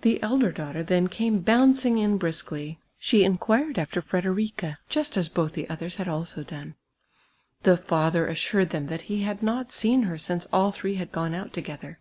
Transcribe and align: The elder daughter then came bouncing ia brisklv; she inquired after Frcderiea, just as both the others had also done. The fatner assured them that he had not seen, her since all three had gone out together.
The 0.00 0.18
elder 0.22 0.50
daughter 0.50 0.82
then 0.82 1.08
came 1.08 1.40
bouncing 1.40 1.98
ia 1.98 2.08
brisklv; 2.16 2.78
she 2.98 3.22
inquired 3.22 3.78
after 3.78 4.00
Frcderiea, 4.00 4.78
just 4.88 5.18
as 5.18 5.28
both 5.28 5.52
the 5.52 5.68
others 5.68 5.96
had 5.96 6.08
also 6.08 6.42
done. 6.42 6.74
The 7.64 7.76
fatner 7.76 8.26
assured 8.26 8.70
them 8.70 8.86
that 8.86 9.02
he 9.12 9.24
had 9.24 9.42
not 9.42 9.70
seen, 9.70 10.04
her 10.04 10.16
since 10.16 10.46
all 10.54 10.72
three 10.72 10.94
had 10.94 11.12
gone 11.12 11.34
out 11.34 11.52
together. 11.52 11.98